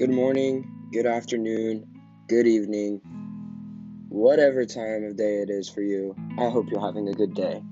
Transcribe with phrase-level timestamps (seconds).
[0.00, 1.84] Good morning, good afternoon,
[2.26, 3.02] good evening,
[4.08, 6.16] whatever time of day it is for you.
[6.38, 7.62] I hope you're having a good day.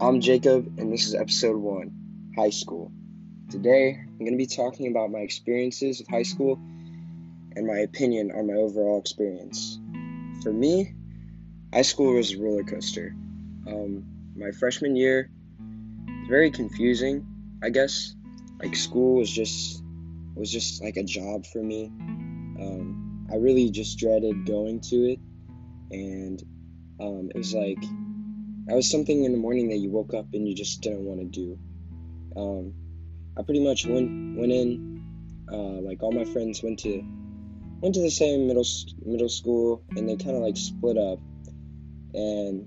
[0.00, 2.90] I'm Jacob, and this is episode one High School.
[3.50, 8.32] Today, I'm going to be talking about my experiences with high school and my opinion
[8.34, 9.78] on my overall experience.
[10.42, 10.94] For me,
[11.70, 13.14] high school was a roller coaster.
[13.66, 15.28] Um, my freshman year
[15.58, 17.26] was very confusing,
[17.62, 18.14] I guess.
[18.58, 19.79] Like, school was just
[20.40, 21.86] was just like a job for me.
[21.86, 25.20] Um, I really just dreaded going to it,
[25.90, 26.42] and
[26.98, 27.80] um, it was like
[28.66, 31.20] that was something in the morning that you woke up and you just didn't want
[31.20, 31.58] to do.
[32.36, 32.74] Um,
[33.38, 35.04] I pretty much went went in,
[35.52, 37.02] uh, like all my friends went to
[37.80, 38.66] went to the same middle
[39.04, 41.18] middle school, and they kind of like split up,
[42.14, 42.66] and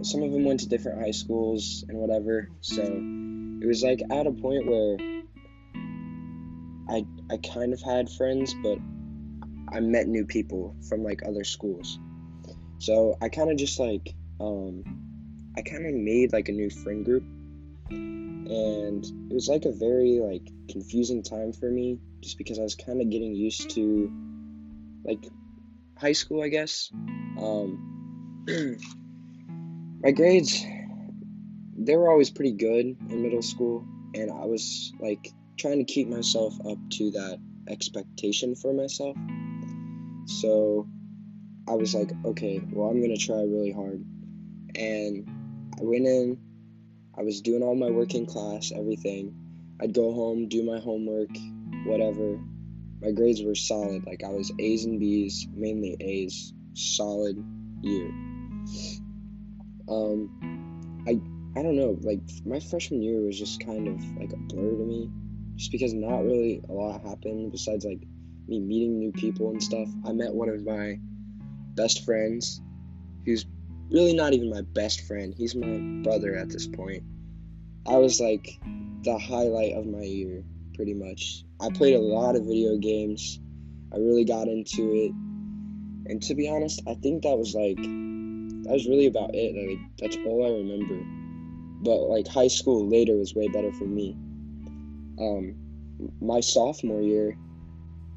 [0.00, 2.48] some of them went to different high schools and whatever.
[2.60, 4.96] So it was like at a point where
[6.92, 8.78] I I kind of had friends, but
[9.72, 11.98] I met new people from like other schools.
[12.78, 14.84] So I kind of just like um,
[15.56, 17.24] I kind of made like a new friend group,
[17.90, 22.74] and it was like a very like confusing time for me, just because I was
[22.74, 24.12] kind of getting used to
[25.02, 25.26] like
[25.96, 26.90] high school, I guess.
[26.92, 28.44] Um,
[30.04, 30.62] my grades
[31.84, 35.32] they were always pretty good in middle school, and I was like
[35.62, 39.16] trying to keep myself up to that expectation for myself.
[40.26, 40.88] So
[41.68, 44.04] I was like, okay, well, I'm going to try really hard.
[44.74, 45.28] And
[45.78, 46.38] I went in,
[47.16, 49.36] I was doing all my work in class, everything.
[49.80, 51.30] I'd go home, do my homework,
[51.86, 52.40] whatever.
[53.00, 54.04] My grades were solid.
[54.04, 56.52] Like I was A's and B's, mainly A's.
[56.74, 57.36] Solid
[57.82, 58.08] year.
[59.88, 61.20] Um, I
[61.58, 61.98] I don't know.
[62.00, 65.10] Like my freshman year was just kind of like a blur to me
[65.56, 68.00] just because not really a lot happened besides like
[68.48, 69.88] me meeting new people and stuff.
[70.06, 70.98] I met one of my
[71.74, 72.60] best friends
[73.24, 73.46] who's
[73.90, 75.34] really not even my best friend.
[75.36, 77.02] He's my brother at this point.
[77.86, 78.58] I was like
[79.04, 80.42] the highlight of my year,
[80.74, 81.44] pretty much.
[81.60, 83.40] I played a lot of video games.
[83.92, 85.12] I really got into it.
[86.10, 89.54] And to be honest, I think that was like that was really about it.
[89.54, 91.04] Like that's all I remember.
[91.82, 94.16] But like high school later was way better for me
[95.18, 95.54] um,
[96.20, 97.36] my sophomore year,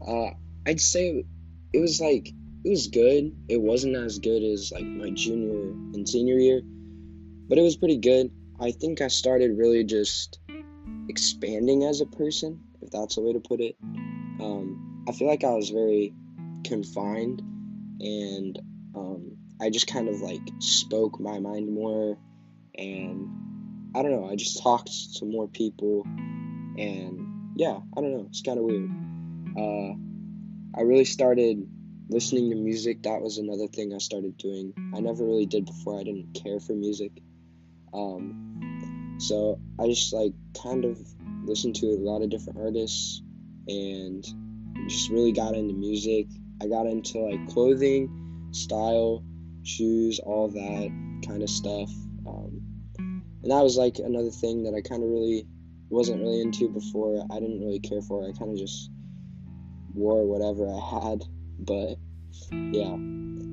[0.05, 0.31] uh,
[0.65, 1.23] I'd say
[1.73, 2.27] it was like
[2.63, 3.35] it was good.
[3.47, 6.61] It wasn't as good as like my junior and senior year,
[7.47, 8.31] but it was pretty good.
[8.59, 10.39] I think I started really just
[11.09, 13.75] expanding as a person, if that's a way to put it.
[14.39, 16.13] Um, I feel like I was very
[16.63, 17.41] confined,
[17.99, 18.57] and
[18.95, 22.17] um, I just kind of like spoke my mind more,
[22.75, 23.29] and
[23.95, 24.29] I don't know.
[24.29, 26.05] I just talked to more people
[26.77, 28.89] and yeah, I don't know, it's kind of weird.
[29.57, 29.95] Uh,
[30.77, 31.67] I really started
[32.09, 33.03] listening to music.
[33.03, 34.73] That was another thing I started doing.
[34.93, 35.99] I never really did before.
[35.99, 37.11] I didn't care for music.
[37.93, 40.99] Um, so I just like kind of
[41.45, 43.21] listened to a lot of different artists
[43.67, 44.23] and
[44.87, 46.27] just really got into music.
[46.61, 49.23] I got into like clothing, style,
[49.63, 51.89] shoes, all that kind of stuff.
[52.27, 52.61] Um,
[53.43, 55.47] and that was like another thing that I kind of really
[55.95, 57.25] wasn't really into before.
[57.31, 58.27] I didn't really care for.
[58.27, 58.91] I kind of just
[59.93, 61.23] wore whatever I had.
[61.57, 61.95] But
[62.51, 62.95] yeah,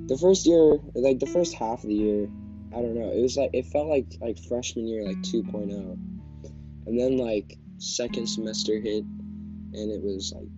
[0.08, 2.28] the first year, like the first half of the year,
[2.75, 3.12] I don't know.
[3.12, 5.70] It was like it felt like like freshman year, like 2.0,
[6.86, 10.48] and then like second semester hit, and it was like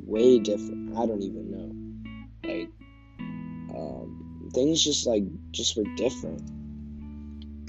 [0.00, 0.96] way different.
[0.96, 2.48] I don't even know.
[2.48, 2.70] Like
[3.76, 6.50] um, things just like just were different.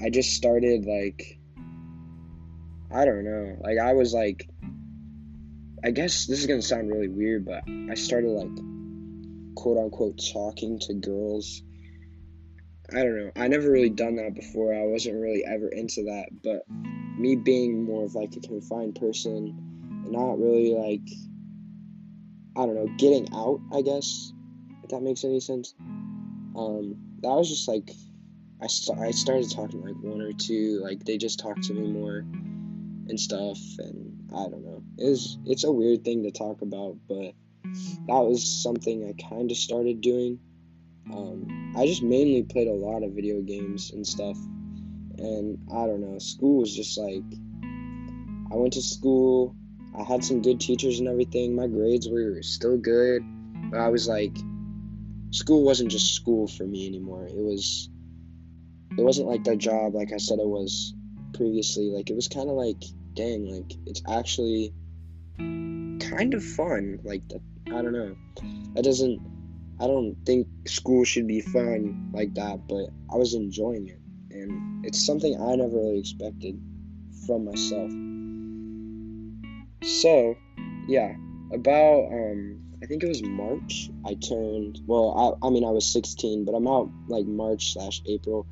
[0.00, 1.38] I just started like
[2.90, 3.56] I don't know.
[3.60, 4.48] Like I was like
[5.84, 10.78] I guess this is gonna sound really weird, but I started like quote unquote talking
[10.80, 11.62] to girls.
[12.92, 13.30] I don't know.
[13.36, 14.74] I never really done that before.
[14.74, 16.62] I wasn't really ever into that, but
[17.18, 21.08] me being more of like a confined person and not really like
[22.56, 24.32] I don't know, getting out, I guess,
[24.82, 25.74] if that makes any sense.
[26.56, 27.90] Um, that was just like
[28.62, 31.86] I, st- I started talking like one or two, like they just talked to me
[31.92, 32.24] more
[33.08, 34.82] and stuff and I don't know.
[34.98, 37.32] It's it's a weird thing to talk about, but
[37.64, 40.38] that was something I kind of started doing.
[41.12, 44.36] Um, I just mainly played a lot of video games and stuff,
[45.18, 46.18] and I don't know.
[46.18, 47.24] School was just like
[48.52, 49.54] I went to school.
[49.96, 51.54] I had some good teachers and everything.
[51.54, 53.22] My grades were still good,
[53.70, 54.36] but I was like,
[55.30, 57.26] school wasn't just school for me anymore.
[57.26, 57.88] It was,
[58.98, 60.95] it wasn't like the job like I said it was
[61.36, 61.90] previously.
[61.90, 62.82] Like it was kind of like,
[63.14, 64.74] dang, like it's actually
[65.38, 67.00] kind of fun.
[67.04, 67.22] Like
[67.66, 68.16] I don't know.
[68.74, 69.20] That doesn't.
[69.78, 74.00] I don't think school should be fun like that, but I was enjoying it,
[74.30, 76.58] and it's something I never really expected
[77.26, 77.90] from myself.
[79.82, 80.34] So,
[80.88, 81.14] yeah,
[81.52, 83.90] about um, I think it was March.
[84.04, 84.80] I turned.
[84.86, 88.46] Well, I, I mean, I was 16, but I'm out like March slash April.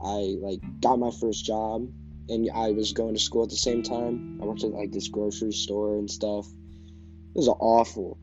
[0.00, 1.88] I like got my first job,
[2.30, 4.38] and I was going to school at the same time.
[4.40, 6.46] I worked at like this grocery store and stuff.
[6.46, 8.18] It was awful.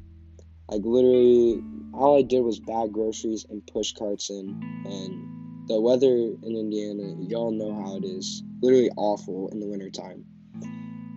[0.70, 1.62] Like literally,
[1.94, 4.62] all I did was bag groceries and push carts in.
[4.86, 8.44] And the weather in Indiana, y'all know how it is.
[8.62, 10.26] Literally awful in the wintertime.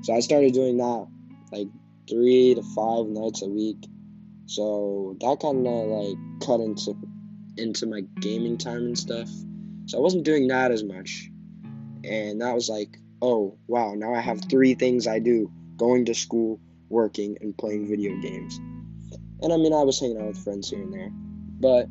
[0.03, 1.07] So I started doing that
[1.53, 1.69] like
[2.09, 3.87] three to five nights a week.
[4.47, 6.97] So that kind of like cut into
[7.57, 9.29] into my gaming time and stuff.
[9.87, 11.30] So I wasn't doing that as much.
[12.05, 16.15] And that was like, oh wow, now I have three things I do: going to
[16.15, 18.59] school, working, and playing video games.
[19.43, 21.11] And I mean, I was hanging out with friends here and there.
[21.61, 21.89] But,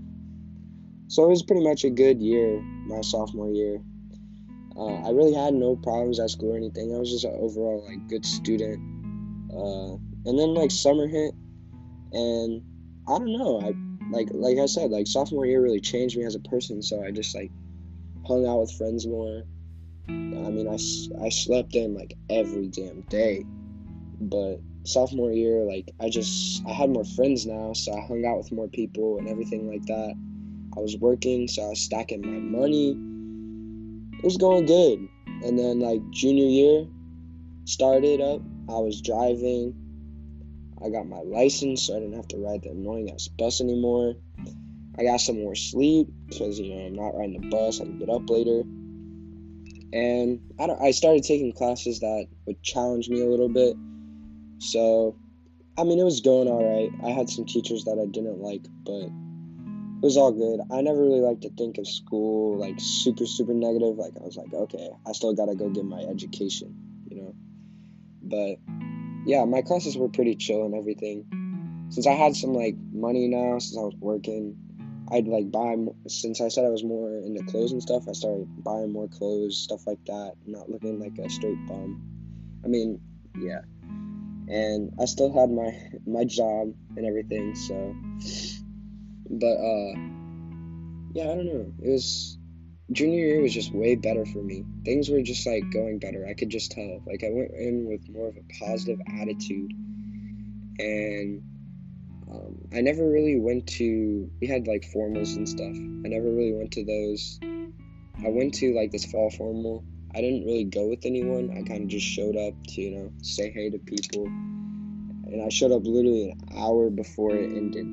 [1.08, 3.82] so it was pretty much a good year, my sophomore year.
[4.76, 6.94] Uh, I really had no problems at school or anything.
[6.96, 8.80] I was just an overall, like, good student.
[9.52, 9.96] Uh,
[10.30, 11.34] and then, like, summer hit,
[12.14, 12.62] and
[13.08, 13.60] I don't know.
[13.62, 13.74] I,
[14.16, 17.12] like, like I said, like, sophomore year really changed me as a person, so I
[17.12, 17.52] just, like,
[18.28, 19.44] hung out with friends more.
[20.10, 23.46] I mean, I, I slept in, like, every damn day.
[24.20, 28.38] But sophomore year, like I just I had more friends now, so I hung out
[28.38, 30.16] with more people and everything like that.
[30.76, 32.92] I was working, so I was stacking my money.
[34.18, 35.08] It was going good.
[35.44, 36.88] And then like junior year
[37.66, 38.42] started up.
[38.68, 39.76] I was driving.
[40.84, 44.16] I got my license, so I didn't have to ride the annoying ass bus anymore.
[44.98, 47.80] I got some more sleep because you know I'm not riding the bus.
[47.80, 48.64] I can get up later.
[49.92, 53.76] And I, I started taking classes that would challenge me a little bit
[54.60, 55.16] so,
[55.78, 56.92] I mean, it was going all right.
[57.04, 60.60] I had some teachers that I didn't like, but it was all good.
[60.72, 63.98] I never really liked to think of school like super, super negative.
[63.98, 66.76] Like, I was like, okay, I still gotta go get my education,
[67.10, 67.36] you know?
[68.22, 68.58] But
[69.26, 71.26] yeah, my classes were pretty chill and everything.
[71.90, 74.58] Since I had some like money now, since I was working,
[75.12, 75.76] I'd like buy,
[76.08, 79.58] since I said I was more into clothes and stuff, I started buying more clothes,
[79.58, 82.02] stuff like that, not looking like a straight bum.
[82.64, 83.02] I mean,
[83.40, 83.62] yeah
[84.50, 85.72] and I still had my
[86.08, 87.56] my job and everything.
[87.56, 87.96] So,
[89.30, 89.94] but uh,
[91.14, 91.72] yeah, I don't know.
[91.84, 92.38] It was
[92.92, 94.66] junior year was just way better for me.
[94.84, 96.26] Things were just like going better.
[96.28, 97.02] I could just tell.
[97.06, 99.72] Like I went in with more of a positive attitude,
[100.80, 101.44] and
[102.32, 104.30] um, I never really went to.
[104.42, 105.76] We had like formals and stuff.
[105.76, 107.40] I never really went to those.
[107.44, 109.84] I went to like this fall formal
[110.16, 111.52] I didn't really go with anyone.
[111.52, 114.26] I kind of just showed up to, you know, say hey to people.
[114.26, 117.86] And I showed up literally an hour before it ended.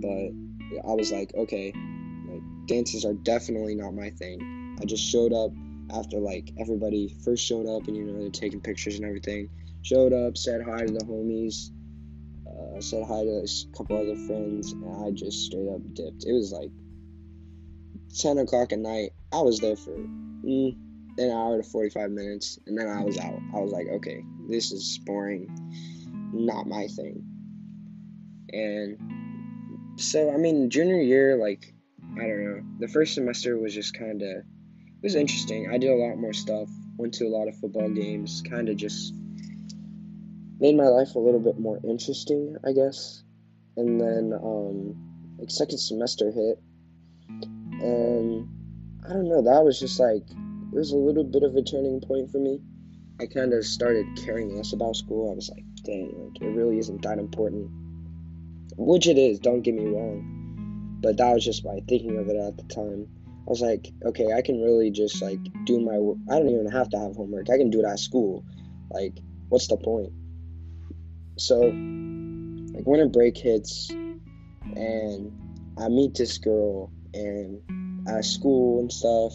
[0.00, 1.72] But I was like, okay,
[2.28, 4.76] like dances are definitely not my thing.
[4.80, 5.50] I just showed up
[5.92, 9.50] after like everybody first showed up and you know they're taking pictures and everything.
[9.82, 11.70] Showed up, said hi to the homies,
[12.80, 16.24] uh, said hi to a couple other friends, and I just straight up dipped.
[16.24, 16.70] It was like
[18.18, 19.10] 10 o'clock at night.
[19.32, 20.76] I was there for mm,
[21.18, 23.38] an hour to 45 minutes, and then I was out.
[23.54, 25.48] I was like, okay, this is boring,
[26.32, 27.22] not my thing.
[28.52, 31.74] And so, I mean, junior year, like,
[32.14, 35.68] I don't know, the first semester was just kind of, it was interesting.
[35.70, 38.76] I did a lot more stuff, went to a lot of football games, kind of
[38.76, 39.12] just
[40.60, 43.22] made my life a little bit more interesting, I guess.
[43.76, 46.60] And then, um, like, second semester hit,
[47.82, 48.48] and
[49.04, 52.00] I don't know, that was just like, it was a little bit of a turning
[52.00, 52.60] point for me.
[53.20, 55.30] I kind of started caring less about school.
[55.30, 57.70] I was like, dang, like it really isn't that important.
[58.76, 60.98] Which it is, don't get me wrong.
[61.02, 63.08] But that was just my thinking of it at the time.
[63.46, 66.18] I was like, okay, I can really just like do my work.
[66.30, 67.50] I don't even have to have homework.
[67.50, 68.44] I can do it at school.
[68.90, 70.12] Like, what's the point?
[71.40, 75.32] So, like, winter break hits, and
[75.78, 77.62] I meet this girl, and
[78.06, 79.32] at school and stuff,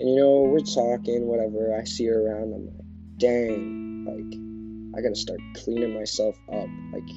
[0.00, 1.78] and you know, we're talking, whatever.
[1.78, 2.54] I see her around.
[2.54, 2.86] I'm like,
[3.18, 6.68] dang, like, I gotta start cleaning myself up.
[6.94, 7.10] Like,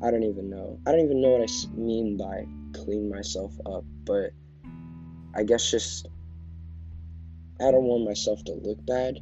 [0.00, 0.78] I don't even know.
[0.86, 4.30] I don't even know what I mean by clean myself up, but
[5.34, 6.06] I guess just
[7.60, 9.18] I don't want myself to look bad.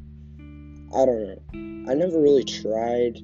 [0.95, 1.91] I don't know.
[1.91, 3.17] I never really tried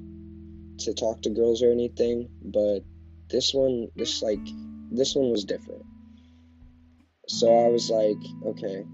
[0.85, 2.79] to talk to girls or anything, but
[3.29, 4.45] this one, this like,
[4.91, 5.85] this one was different.
[7.27, 8.85] So I was like, okay,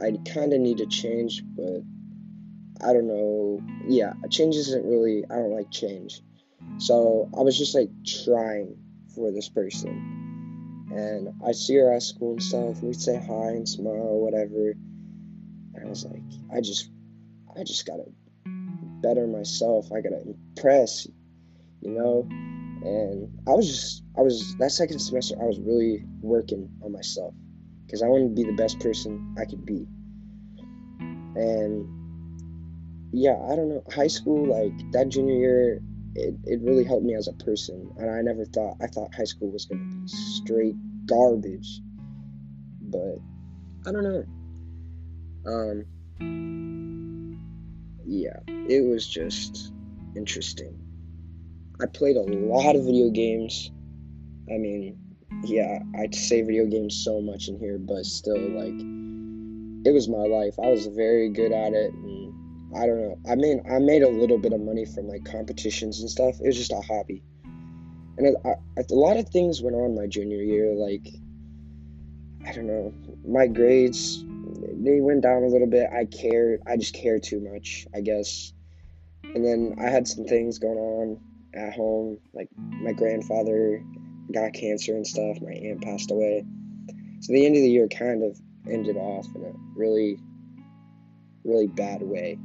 [0.00, 1.82] I kind of need to change, but
[2.80, 3.60] I don't know.
[3.86, 5.24] Yeah, a change isn't really.
[5.30, 6.20] I don't like change.
[6.78, 8.76] So I was just like trying
[9.14, 10.88] for this person.
[10.94, 12.82] And I see her at school and stuff.
[12.82, 14.72] We'd say hi and smile whatever.
[15.74, 16.22] And I was like,
[16.54, 16.90] I just,
[17.58, 18.04] I just gotta
[19.02, 19.90] better myself.
[19.92, 21.06] I gotta impress,
[21.80, 22.26] you know.
[22.84, 25.36] And I was just, I was that second semester.
[25.40, 27.34] I was really working on myself
[27.86, 29.86] because I wanted to be the best person I could be.
[31.36, 31.86] And
[33.12, 33.84] yeah, I don't know.
[33.94, 35.80] High school, like that junior year,
[36.14, 37.90] it, it really helped me as a person.
[37.98, 40.74] And I never thought, I thought high school was to be straight
[41.06, 41.80] garbage.
[42.80, 43.18] But
[43.86, 44.24] I don't know.
[45.46, 45.84] Um,
[48.12, 49.72] yeah, it was just
[50.14, 50.78] interesting.
[51.80, 53.70] I played a lot of video games.
[54.50, 54.98] I mean,
[55.44, 58.78] yeah, I'd say video games so much in here, but still, like,
[59.86, 60.54] it was my life.
[60.62, 63.18] I was very good at it, and I don't know.
[63.30, 66.34] I mean, I made a little bit of money from like competitions and stuff.
[66.38, 67.22] It was just a hobby,
[68.18, 70.74] and I, I, a lot of things went on my junior year.
[70.74, 71.08] Like,
[72.46, 72.92] I don't know,
[73.26, 74.22] my grades
[74.62, 75.88] they went down a little bit.
[75.92, 76.62] I cared.
[76.66, 78.52] I just care too much, I guess.
[79.24, 81.20] And then I had some things going on
[81.54, 83.84] at home, like my grandfather
[84.32, 85.38] got cancer and stuff.
[85.40, 86.44] My aunt passed away.
[87.20, 88.38] So the end of the year kind of
[88.68, 90.18] ended off in a really,
[91.44, 92.38] really bad way.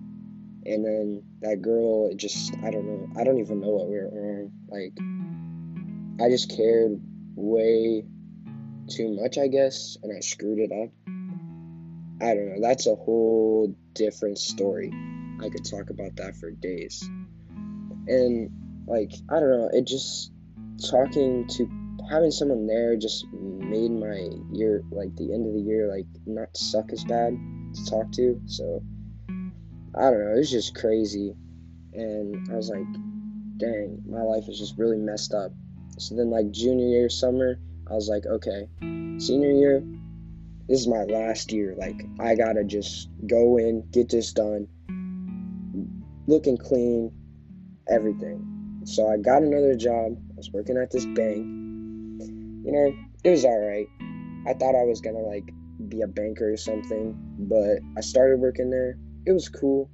[0.65, 3.19] And then that girl, it just, I don't know.
[3.19, 4.51] I don't even know what we were on.
[4.67, 4.97] Like,
[6.21, 6.99] I just cared
[7.35, 8.03] way
[8.89, 10.89] too much, I guess, and I screwed it up.
[12.21, 12.67] I don't know.
[12.67, 14.91] That's a whole different story.
[15.41, 17.07] I could talk about that for days.
[18.07, 18.49] And,
[18.87, 19.69] like, I don't know.
[19.71, 20.31] It just,
[20.89, 21.67] talking to
[22.09, 26.55] having someone there just made my year like the end of the year like not
[26.55, 27.37] suck as bad
[27.73, 28.81] to talk to so
[29.95, 31.33] i don't know it was just crazy
[31.93, 32.85] and i was like
[33.57, 35.51] dang my life is just really messed up
[35.97, 37.59] so then like junior year summer
[37.89, 38.69] i was like okay
[39.19, 39.83] senior year
[40.67, 44.67] this is my last year like i gotta just go in get this done
[46.27, 47.11] looking clean
[47.89, 51.57] everything so i got another job i was working at this bank
[52.67, 52.93] you know,
[53.23, 53.87] it was all right.
[54.45, 55.49] I thought I was gonna like
[55.87, 58.97] be a banker or something, but I started working there.
[59.25, 59.89] It was cool.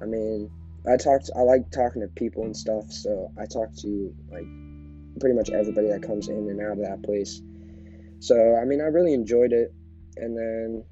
[0.00, 0.48] I mean,
[0.86, 1.28] I talked.
[1.36, 4.46] I like talking to people and stuff, so I talked to like
[5.18, 7.42] pretty much everybody that comes in and out of that place.
[8.20, 9.74] So I mean, I really enjoyed it.
[10.20, 10.84] And then,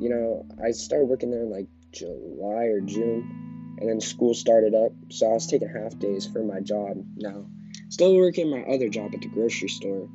[0.00, 4.74] you know, I started working there in like July or June, and then school started
[4.74, 4.92] up.
[5.10, 7.46] So I was taking half days for my job now.
[7.90, 10.08] Still working my other job at the grocery store.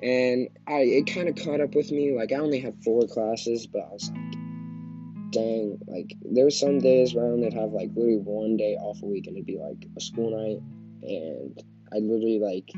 [0.00, 2.14] And I it kind of caught up with me.
[2.16, 6.78] Like I only had four classes, but I was like, dang, like there were some
[6.78, 9.58] days where I only have like literally one day off a week and it'd be
[9.58, 10.62] like a school night
[11.02, 11.62] and
[11.92, 12.70] I'd literally like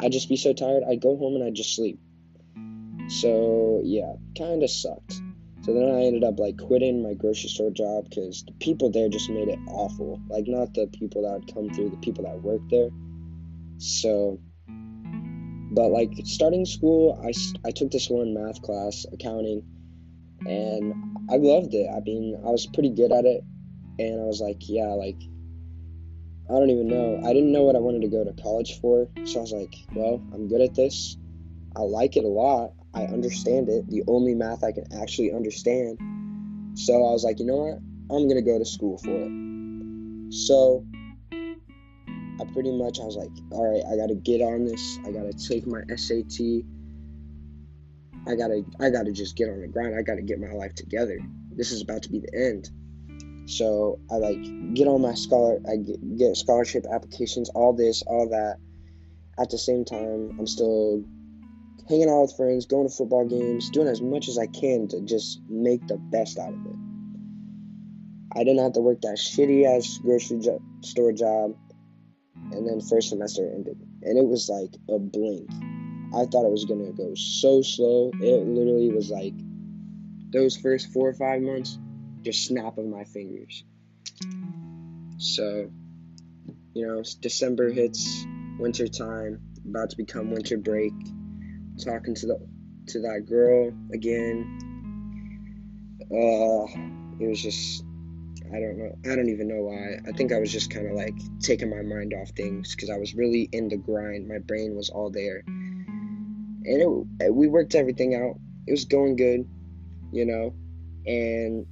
[0.00, 1.98] I'd just be so tired, I'd go home and I'd just sleep.
[3.08, 5.20] So yeah, kinda sucked.
[5.62, 9.08] So then I ended up like quitting my grocery store job because the people there
[9.08, 10.20] just made it awful.
[10.28, 12.90] Like not the people that would come through, the people that worked there.
[13.78, 17.32] So, but like starting school, I,
[17.66, 19.62] I took this one math class, accounting,
[20.46, 20.94] and
[21.30, 21.88] I loved it.
[21.88, 23.42] I mean, I was pretty good at it,
[23.98, 25.20] and I was like, yeah, like,
[26.50, 27.20] I don't even know.
[27.24, 29.74] I didn't know what I wanted to go to college for, so I was like,
[29.92, 31.16] well, I'm good at this.
[31.76, 32.72] I like it a lot.
[32.98, 33.88] I understand it.
[33.88, 35.98] The only math I can actually understand.
[36.74, 37.78] So I was like, you know what?
[38.10, 40.34] I'm gonna go to school for it.
[40.34, 40.84] So
[42.40, 44.98] I pretty much I was like, all right, I gotta get on this.
[45.06, 46.64] I gotta take my SAT.
[48.26, 49.94] I gotta I gotta just get on the grind.
[49.94, 51.20] I gotta get my life together.
[51.52, 52.68] This is about to be the end.
[53.48, 55.60] So I like get on my scholar.
[55.70, 58.56] I get, get scholarship applications, all this, all that.
[59.38, 61.04] At the same time, I'm still
[61.88, 65.00] hanging out with friends, going to football games, doing as much as I can to
[65.00, 66.76] just make the best out of it.
[68.36, 71.56] I didn't have to work that shitty ass grocery jo- store job
[72.52, 75.50] and then first semester ended and it was like a blink.
[76.14, 79.34] I thought it was gonna go so slow it literally was like
[80.30, 81.78] those first four or five months
[82.22, 83.64] just snap of my fingers.
[85.18, 85.70] So
[86.74, 88.26] you know december hits
[88.58, 90.92] winter time about to become winter break
[91.78, 92.48] talking to the
[92.86, 94.58] to that girl again
[96.10, 96.66] uh
[97.20, 97.84] it was just
[98.52, 98.92] I don't know.
[99.04, 99.98] I don't even know why.
[100.08, 102.96] I think I was just kind of like taking my mind off things because I
[102.96, 104.26] was really in the grind.
[104.26, 108.38] My brain was all there, and it, we worked everything out.
[108.66, 109.46] It was going good,
[110.12, 110.54] you know,
[111.06, 111.66] and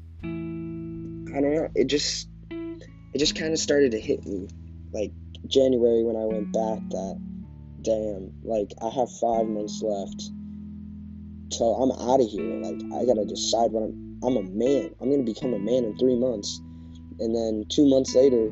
[1.34, 1.68] I don't know.
[1.74, 4.48] It just it just kind of started to hit me,
[4.92, 5.12] like
[5.46, 7.20] January when I went back that
[7.86, 10.30] damn, like I have five months left
[11.56, 12.58] till I'm out of here.
[12.58, 14.04] Like I gotta decide what I'm.
[14.24, 14.90] I'm a man.
[15.00, 16.58] I'm gonna become a man in three months,
[17.20, 18.48] and then two months later,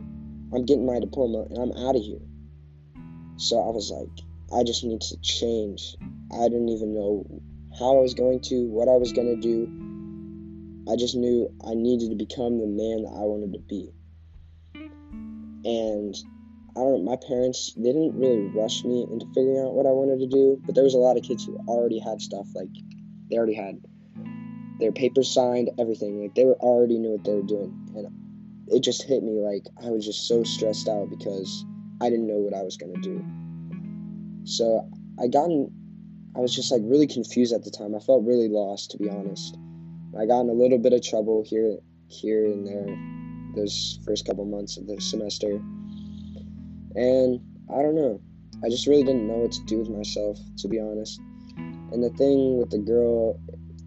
[0.55, 2.21] I'm getting my diploma and I'm out of here.
[3.37, 4.13] So I was like,
[4.57, 5.97] I just need to change.
[6.31, 7.27] I didn't even know
[7.79, 9.67] how I was going to, what I was gonna do.
[10.89, 13.91] I just knew I needed to become the man that I wanted to be.
[15.65, 16.15] And
[16.77, 19.91] I don't know my parents they didn't really rush me into figuring out what I
[19.91, 22.71] wanted to do, but there was a lot of kids who already had stuff like
[23.31, 23.81] they already had
[24.81, 26.21] their papers signed, everything.
[26.21, 27.73] Like they were already knew what they were doing.
[27.95, 28.09] And
[28.69, 31.65] it just hit me like I was just so stressed out because
[32.01, 33.25] I didn't know what I was gonna do.
[34.45, 34.89] So
[35.21, 35.71] I got in,
[36.37, 37.95] I was just like really confused at the time.
[37.95, 39.57] I felt really lost to be honest.
[40.19, 41.79] I got in a little bit of trouble here
[42.09, 43.15] here and there
[43.55, 45.61] those first couple months of the semester.
[46.95, 48.21] And I don't know.
[48.65, 51.21] I just really didn't know what to do with myself, to be honest.
[51.57, 53.39] And the thing with the girl,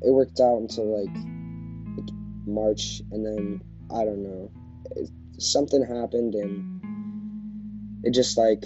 [0.02, 1.16] it worked out until like
[2.46, 3.62] March, and then
[3.94, 4.52] I don't know.
[4.96, 5.10] It,
[5.40, 8.64] something happened, and it just like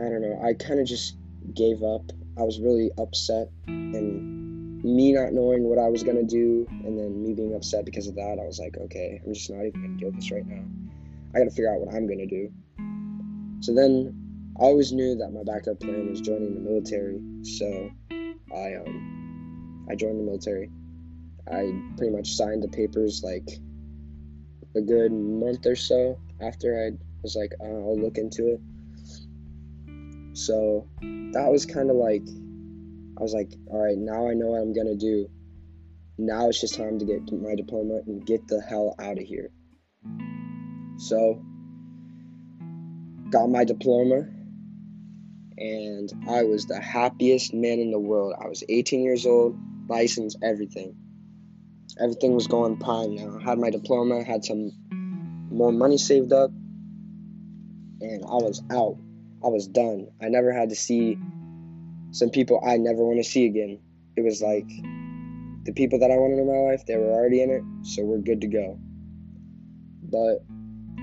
[0.00, 0.40] I don't know.
[0.42, 1.16] I kind of just
[1.54, 2.02] gave up.
[2.38, 7.22] I was really upset, and me not knowing what I was gonna do, and then
[7.22, 9.96] me being upset because of that, I was like, okay, I'm just not even gonna
[9.96, 10.64] deal with this right now.
[11.34, 12.52] I gotta figure out what I'm gonna do.
[13.64, 17.18] So then I always knew that my backup plan was joining the military.
[17.44, 17.90] So
[18.54, 20.70] I um I joined the military.
[21.50, 23.48] I pretty much signed the papers like
[24.76, 26.90] a good month or so after I
[27.22, 28.60] was like uh, I'll look into it.
[30.36, 32.28] So that was kind of like
[33.18, 35.26] I was like, all right, now I know what I'm gonna do.
[36.18, 39.50] Now it's just time to get my diploma and get the hell out of here.
[40.98, 41.42] So
[43.34, 44.28] got my diploma,
[45.58, 48.32] and I was the happiest man in the world.
[48.40, 50.94] I was 18 years old, license, everything.
[52.00, 53.38] Everything was going prime now.
[53.40, 54.70] I had my diploma, had some
[55.50, 56.50] more money saved up,
[58.00, 58.98] and I was out.
[59.44, 60.06] I was done.
[60.22, 61.18] I never had to see
[62.12, 63.80] some people I never want to see again.
[64.16, 64.68] It was like
[65.64, 68.18] the people that I wanted in my life, they were already in it, so we're
[68.18, 68.78] good to go.
[70.04, 70.44] But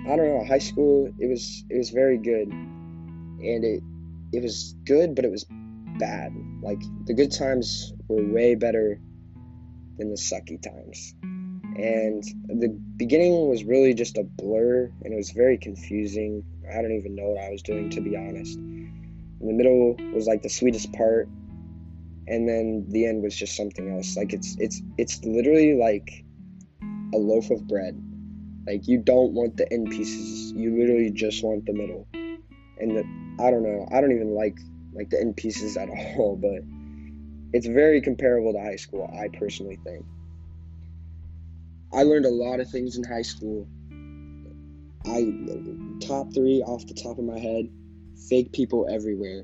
[0.08, 0.44] I don't know.
[0.44, 3.84] High school, it was it was very good, and it
[4.34, 5.46] it was good, but it was
[6.00, 6.34] bad.
[6.64, 9.00] Like the good times were way better
[9.98, 15.32] than the sucky times, and the beginning was really just a blur, and it was
[15.32, 16.44] very confusing.
[16.68, 18.58] I don't even know what I was doing to be honest.
[18.58, 21.28] In the middle was like the sweetest part,
[22.28, 24.18] and then the end was just something else.
[24.18, 26.26] Like it's it's it's literally like
[27.14, 28.02] a loaf of bread
[28.67, 30.52] like you don't want the end pieces.
[30.52, 32.08] You literally just want the middle.
[32.13, 33.88] And the, I don't know.
[33.91, 34.58] I don't even like
[34.93, 36.62] like the end pieces at all, but
[37.54, 40.06] it's very comparable to high school, I personally think.
[41.93, 43.67] I learned a lot of things in high school.
[45.06, 45.26] I
[46.06, 47.69] top 3 off the top of my head,
[48.30, 49.43] fake people everywhere.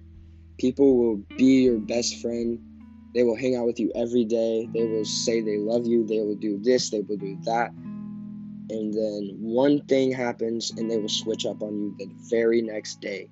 [0.60, 2.60] People will be your best friend.
[3.14, 4.70] They will hang out with you every day.
[4.72, 6.06] They will say they love you.
[6.06, 7.72] They will do this, they will do that
[8.70, 13.00] and then one thing happens and they will switch up on you the very next
[13.02, 13.30] day.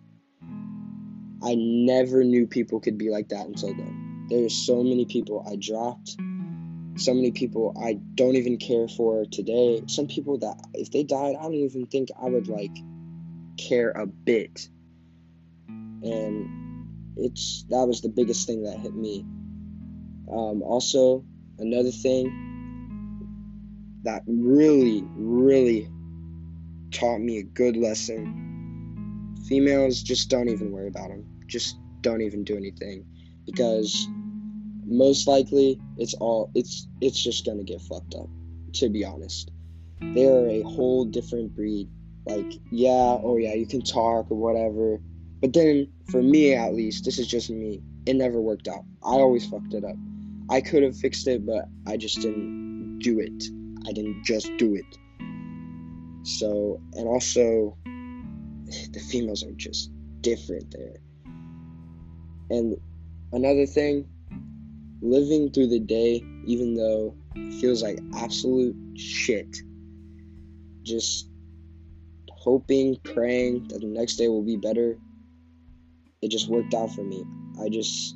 [1.43, 4.28] I never knew people could be like that until then.
[4.30, 6.15] There's so many people I dropped,
[6.95, 9.84] so many people I don't even care for today.
[9.88, 12.76] Some people that if they died, I don't even think I would like
[13.58, 14.67] care a bit.
[15.67, 19.26] And it's that was the biggest thing that hit me.
[20.32, 21.24] Um, also,
[21.60, 22.55] another thing
[24.06, 25.89] that really, really
[26.91, 29.36] taught me a good lesson.
[29.48, 31.26] Females just don't even worry about them.
[31.48, 33.06] Just don't even do anything
[33.46, 34.08] because
[34.86, 38.30] most likely it's all it's it's just gonna get fucked up.
[38.74, 39.52] To be honest,
[40.02, 41.89] they are a whole different breed.
[42.26, 45.00] Like yeah, oh yeah, you can talk or whatever,
[45.41, 47.82] but then for me at least, this is just me.
[48.06, 48.84] It never worked out.
[49.04, 49.96] I always fucked it up.
[50.50, 53.44] I could have fixed it, but I just didn't do it.
[53.88, 54.98] I didn't just do it.
[56.24, 60.98] So, and also, the females are just different there.
[62.50, 62.78] And
[63.32, 64.08] another thing,
[65.02, 69.58] living through the day, even though it feels like absolute shit,
[70.84, 71.30] just
[72.30, 74.98] hoping, praying that the next day will be better.
[76.21, 77.24] It just worked out for me.
[77.62, 78.15] I just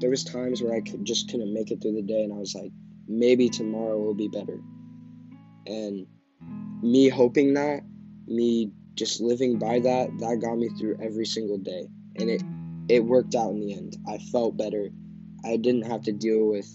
[0.00, 2.36] there was times where I could just couldn't make it through the day, and I
[2.36, 2.72] was like,
[3.08, 4.60] maybe tomorrow will be better.
[5.66, 6.06] And
[6.82, 7.82] me hoping that,
[8.26, 11.88] me just living by that, that got me through every single day.
[12.16, 12.42] And it
[12.88, 13.96] it worked out in the end.
[14.08, 14.88] I felt better.
[15.44, 16.68] I didn't have to deal with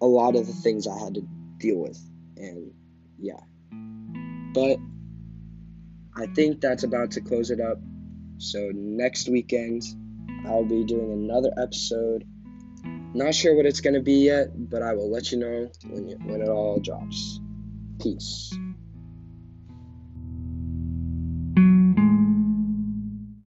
[0.00, 1.22] a lot of the things I had to
[1.58, 1.98] deal with.
[2.36, 2.72] And
[3.18, 3.40] yeah.
[4.52, 4.78] But
[6.14, 7.78] I think that's about to close it up.
[8.38, 9.82] So next weekend,
[10.46, 12.24] I'll be doing another episode.
[13.14, 16.08] Not sure what it's going to be yet, but I will let you know when,
[16.08, 17.40] you, when it all drops.
[18.00, 18.52] Peace.